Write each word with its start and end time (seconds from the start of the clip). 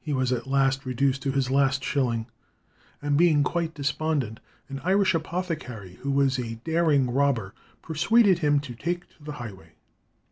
He 0.00 0.12
was 0.12 0.32
at 0.32 0.48
last 0.48 0.84
reduced 0.84 1.22
to 1.22 1.30
his 1.30 1.48
last 1.48 1.84
shilling, 1.84 2.26
and 3.00 3.16
being 3.16 3.44
quite 3.44 3.74
despondent, 3.74 4.40
an 4.68 4.80
Irish 4.82 5.14
apothecary, 5.14 6.00
who 6.02 6.10
was 6.10 6.36
a 6.36 6.56
daring 6.64 7.08
robber, 7.08 7.54
persuaded 7.80 8.40
him 8.40 8.58
to 8.58 8.74
take 8.74 9.08
to 9.10 9.22
the 9.22 9.34
highway. 9.34 9.74